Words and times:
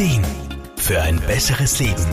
Ideen 0.00 0.24
für 0.76 1.02
ein 1.02 1.20
besseres 1.26 1.78
Leben. 1.78 2.06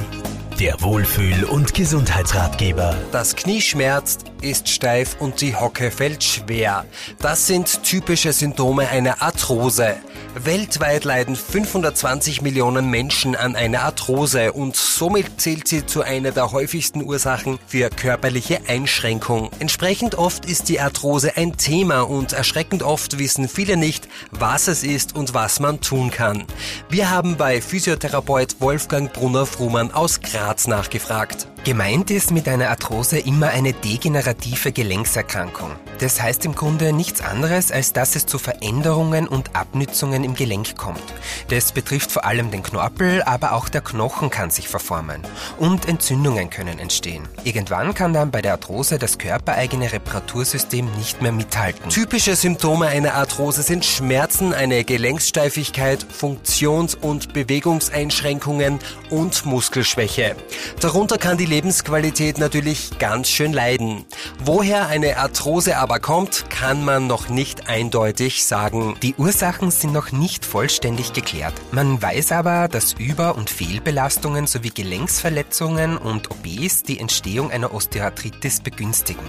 Der 0.59 0.81
Wohlfühl- 0.81 1.45
und 1.45 1.73
Gesundheitsratgeber. 1.73 2.97
Das 3.13 3.37
Knie 3.37 3.61
schmerzt, 3.61 4.25
ist 4.41 4.67
steif 4.67 5.15
und 5.19 5.39
die 5.39 5.55
Hocke 5.55 5.89
fällt 5.89 6.21
schwer. 6.21 6.83
Das 7.19 7.47
sind 7.47 7.83
typische 7.83 8.33
Symptome 8.33 8.89
einer 8.89 9.21
Arthrose. 9.21 9.95
Weltweit 10.35 11.03
leiden 11.03 11.35
520 11.35 12.41
Millionen 12.41 12.89
Menschen 12.89 13.35
an 13.35 13.55
einer 13.55 13.83
Arthrose 13.83 14.51
und 14.51 14.75
somit 14.75 15.39
zählt 15.39 15.67
sie 15.67 15.85
zu 15.85 16.01
einer 16.01 16.31
der 16.31 16.51
häufigsten 16.51 17.03
Ursachen 17.03 17.57
für 17.67 17.89
körperliche 17.89 18.59
Einschränkung. 18.67 19.49
Entsprechend 19.59 20.15
oft 20.15 20.45
ist 20.45 20.69
die 20.69 20.79
Arthrose 20.79 21.37
ein 21.37 21.55
Thema 21.57 22.01
und 22.01 22.33
erschreckend 22.33 22.83
oft 22.83 23.17
wissen 23.17 23.47
viele 23.47 23.77
nicht, 23.77 24.06
was 24.31 24.67
es 24.67 24.83
ist 24.83 25.15
und 25.15 25.33
was 25.33 25.59
man 25.59 25.81
tun 25.81 26.11
kann. 26.11 26.45
Wir 26.89 27.09
haben 27.09 27.37
bei 27.37 27.61
Physiotherapeut 27.61 28.59
Wolfgang 28.59 29.11
Brunner-Frumann 29.11 29.91
aus 29.91 30.21
Graz 30.21 30.67
nachgefragt. 30.67 31.47
Gemeint 31.63 32.11
ist 32.11 32.31
mit 32.31 32.47
einer 32.47 32.69
Arthrose 32.69 33.19
immer 33.19 33.47
eine 33.49 33.73
degenerative 33.73 34.71
Gelenkserkrankung. 34.71 35.71
Das 35.99 36.21
heißt 36.21 36.45
im 36.45 36.55
Grunde 36.55 36.93
nichts 36.93 37.19
anderes, 37.19 37.73
als 37.73 37.91
dass 37.91 38.15
es 38.15 38.25
zu 38.25 38.39
Veränderungen 38.39 39.27
und 39.27 39.53
Abnützungen 39.53 40.23
im 40.23 40.33
Gelenk 40.33 40.77
kommt. 40.77 41.03
Das 41.49 41.73
betrifft 41.73 42.11
vor 42.11 42.23
allem 42.23 42.51
den 42.51 42.63
Knorpel, 42.63 43.21
aber 43.23 43.51
auch 43.51 43.67
der 43.67 43.81
Knochen 43.81 44.29
kann 44.29 44.49
sich 44.49 44.69
verformen. 44.69 45.21
Und 45.57 45.89
Entzündungen 45.89 46.49
können 46.49 46.79
entstehen. 46.79 47.27
Irgendwann 47.43 47.93
kann 47.93 48.13
dann 48.13 48.31
bei 48.31 48.41
der 48.41 48.53
Arthrose 48.53 48.97
das 48.97 49.17
körpereigene 49.17 49.91
Reparatursystem 49.91 50.89
nicht 50.95 51.21
mehr 51.21 51.33
mithalten. 51.33 51.89
Typische 51.89 52.37
Symptome 52.37 52.87
einer 52.87 53.15
Arthrose 53.15 53.61
sind 53.61 53.83
Schmerzen, 53.83 54.06
eine 54.53 54.83
Gelenkssteifigkeit, 54.83 56.05
Funktions- 56.09 56.95
und 56.95 57.33
Bewegungseinschränkungen 57.33 58.79
und 59.09 59.45
Muskelschwäche. 59.45 60.35
Darunter 60.79 61.17
kann 61.17 61.37
die 61.37 61.45
Lebensqualität 61.45 62.37
natürlich 62.37 62.97
ganz 62.99 63.29
schön 63.29 63.51
leiden. 63.51 64.05
Woher 64.43 64.87
eine 64.87 65.17
Arthrose 65.17 65.77
aber 65.77 65.99
kommt, 65.99 66.49
kann 66.49 66.85
man 66.85 67.07
noch 67.07 67.27
nicht 67.27 67.69
eindeutig 67.69 68.45
sagen. 68.45 68.95
Die 69.01 69.15
Ursachen 69.15 69.71
sind 69.71 69.91
noch 69.91 70.11
nicht 70.11 70.45
vollständig 70.45 71.13
geklärt. 71.13 71.53
Man 71.71 72.01
weiß 72.01 72.31
aber, 72.31 72.69
dass 72.69 72.93
Über- 72.93 73.35
und 73.35 73.49
Fehlbelastungen 73.49 74.47
sowie 74.47 74.71
Gelenksverletzungen 74.71 75.97
und 75.97 76.31
OPs 76.31 76.83
die 76.83 76.99
Entstehung 76.99 77.51
einer 77.51 77.73
Osteoarthritis 77.73 78.61
begünstigen. 78.61 79.25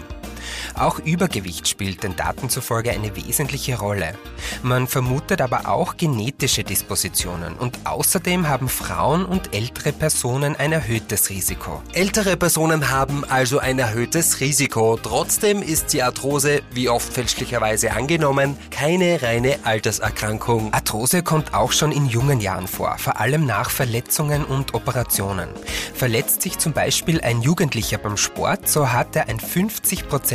Auch 0.75 0.99
Übergewicht 0.99 1.69
spielt 1.69 2.03
den 2.03 2.17
Daten 2.17 2.51
zufolge 2.51 2.91
eine 2.91 3.17
wesentliche 3.17 3.79
Rolle. 3.79 4.15
Man 4.63 4.87
vermutet 4.87 5.41
aber 5.41 5.69
auch 5.69 5.97
genetische 5.97 6.65
Dispositionen 6.65 7.55
und 7.55 7.79
außerdem 7.85 8.49
haben 8.49 8.69
Frauen 8.69 9.25
und 9.25 9.55
ältere 9.55 9.93
Personen 9.93 10.57
ein 10.57 10.73
erhöhtes 10.73 11.31
Risiko. 11.31 11.83
Ältere 11.93 12.37
Personen 12.37 12.91
haben 12.91 13.25
also 13.25 13.59
ein 13.59 13.79
erhöhtes 13.79 14.41
Risiko. 14.41 14.99
Trotzdem 15.03 15.63
ist 15.63 15.93
die 15.93 16.03
Arthrose, 16.03 16.63
wie 16.73 16.89
oft 16.89 17.13
fälschlicherweise 17.13 17.93
angenommen, 17.93 18.57
keine 18.71 19.21
reine 19.23 19.59
Alterserkrankung. 19.65 20.73
Arthrose 20.73 21.23
kommt 21.23 21.55
auch 21.55 21.73
schon 21.73 21.93
in 21.93 22.07
jungen 22.07 22.41
Jahren 22.41 22.69
vor, 22.69 22.97
vor 22.99 23.21
allem 23.21 23.47
nach 23.47 23.71
Verletzungen 23.71 24.45
und 24.45 24.75
Operationen. 24.75 25.49
Verletzt 25.95 26.43
sich 26.43 26.59
zum 26.59 26.73
Beispiel 26.73 27.21
ein 27.21 27.43
Jugendlicher 27.43 27.99
beim 27.99 28.17
Sport, 28.17 28.69
so 28.69 28.93
hat 28.93 29.17
er 29.17 29.29
ein 29.29 29.41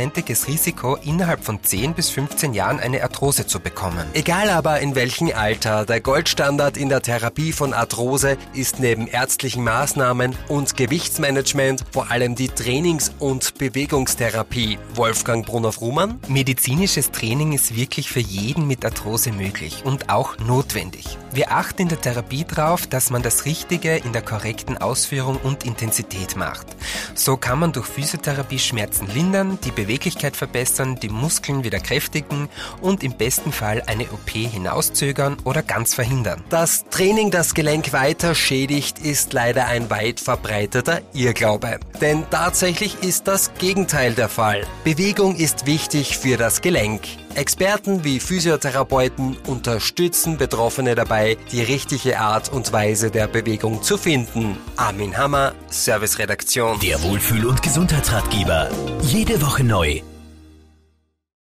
50-prozentiges 0.04 0.48
Risiko, 0.48 0.96
innerhalb 0.96 1.44
von 1.44 1.62
10 1.62 1.94
bis 1.94 2.10
15 2.10 2.54
Jahren 2.54 2.80
eine 2.80 3.02
Arthrose 3.02 3.46
zu 3.46 3.60
bekommen. 3.60 4.06
Egal 4.12 4.50
aber 4.50 4.80
in 4.80 4.94
welchem 4.94 5.32
Alter, 5.34 5.86
der 5.86 6.00
Goldstandard 6.00 6.76
in 6.76 6.88
der 6.88 7.02
Therapie 7.02 7.52
von 7.52 7.72
Arthrose 7.72 8.36
ist 8.52 8.80
neben 8.80 9.06
ärztlichen 9.06 9.64
Maßnahmen 9.64 10.36
und 10.48 10.76
Gewichtsmanagement 10.76 11.84
vor 11.92 12.10
allem 12.10 12.34
die 12.34 12.48
Trainings- 12.48 13.12
und 13.18 13.56
Bewegungstherapie. 13.58 14.78
Wolfgang 14.94 15.46
Brunner-Frumann? 15.46 16.20
Medizinisches 16.28 17.10
Training 17.10 17.52
ist 17.52 17.74
wirklich 17.76 18.10
für 18.10 18.20
jeden 18.20 18.66
mit 18.66 18.84
Arthrose 18.84 19.32
möglich 19.32 19.82
und 19.84 20.10
auch 20.10 20.36
notwendig. 20.38 21.16
Wir 21.32 21.50
achten 21.52 21.82
in 21.82 21.88
der 21.88 22.00
Therapie 22.00 22.44
darauf, 22.44 22.86
dass 22.86 23.10
man 23.10 23.22
das 23.22 23.44
Richtige 23.44 23.96
in 23.96 24.12
der 24.12 24.22
korrekten 24.22 24.78
Ausführung 24.78 25.36
und 25.42 25.64
Intensität 25.64 26.36
macht. 26.36 26.66
So 27.14 27.36
kann 27.36 27.58
man 27.58 27.72
durch 27.72 27.86
Physiotherapie 27.86 28.58
Schmerzen 28.58 29.08
lindern, 29.12 29.58
die 29.64 29.72
Beweglichkeit 29.94 30.36
verbessern, 30.36 30.98
die 31.00 31.08
Muskeln 31.08 31.62
wieder 31.62 31.78
kräftigen 31.78 32.48
und 32.80 33.04
im 33.04 33.16
besten 33.16 33.52
Fall 33.52 33.80
eine 33.86 34.06
OP 34.10 34.28
hinauszögern 34.28 35.36
oder 35.44 35.62
ganz 35.62 35.94
verhindern. 35.94 36.42
Das 36.48 36.84
Training 36.90 37.30
das 37.30 37.54
Gelenk 37.54 37.92
weiter 37.92 38.34
schädigt, 38.34 38.98
ist 38.98 39.32
leider 39.32 39.66
ein 39.66 39.90
weit 39.90 40.18
verbreiteter 40.18 41.00
Irrglaube. 41.12 41.78
Denn 42.00 42.24
tatsächlich 42.28 43.04
ist 43.04 43.28
das 43.28 43.54
Gegenteil 43.54 44.14
der 44.14 44.28
Fall. 44.28 44.66
Bewegung 44.82 45.36
ist 45.36 45.66
wichtig 45.66 46.18
für 46.18 46.36
das 46.36 46.60
Gelenk. 46.60 47.02
Experten 47.34 48.04
wie 48.04 48.20
Physiotherapeuten 48.20 49.36
unterstützen 49.46 50.36
Betroffene 50.36 50.94
dabei, 50.94 51.36
die 51.52 51.62
richtige 51.62 52.18
Art 52.18 52.52
und 52.52 52.72
Weise 52.72 53.10
der 53.10 53.26
Bewegung 53.26 53.82
zu 53.82 53.98
finden. 53.98 54.56
Armin 54.76 55.16
Hammer, 55.16 55.54
Serviceredaktion. 55.68 56.78
Der 56.80 57.02
Wohlfühl- 57.02 57.46
und 57.46 57.62
Gesundheitsratgeber. 57.62 58.70
Jede 59.02 59.40
Woche 59.42 59.64
neu 59.64 60.00